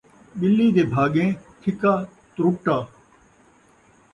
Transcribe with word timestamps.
ٻلی 0.39 0.67
دے 0.75 0.83
بھاڳیں 0.93 1.29
چھِکا 1.61 1.93
تُرٹا 2.35 2.77